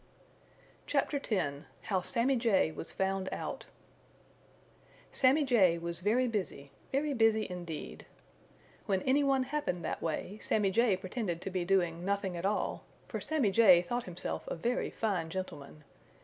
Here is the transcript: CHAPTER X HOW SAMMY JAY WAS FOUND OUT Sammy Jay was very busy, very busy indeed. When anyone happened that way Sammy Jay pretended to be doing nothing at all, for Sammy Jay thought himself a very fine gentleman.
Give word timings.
CHAPTER 0.87 1.17
X 1.23 1.57
HOW 1.83 2.01
SAMMY 2.01 2.35
JAY 2.37 2.71
WAS 2.71 2.91
FOUND 2.91 3.29
OUT 3.31 3.67
Sammy 5.11 5.43
Jay 5.45 5.77
was 5.77 5.99
very 5.99 6.27
busy, 6.27 6.71
very 6.91 7.13
busy 7.13 7.45
indeed. 7.47 8.07
When 8.87 9.03
anyone 9.03 9.43
happened 9.43 9.85
that 9.85 10.01
way 10.01 10.39
Sammy 10.41 10.71
Jay 10.71 10.97
pretended 10.97 11.39
to 11.43 11.51
be 11.51 11.65
doing 11.65 12.03
nothing 12.03 12.35
at 12.35 12.47
all, 12.47 12.83
for 13.07 13.21
Sammy 13.21 13.51
Jay 13.51 13.83
thought 13.83 14.05
himself 14.05 14.47
a 14.47 14.55
very 14.55 14.89
fine 14.89 15.29
gentleman. 15.29 15.83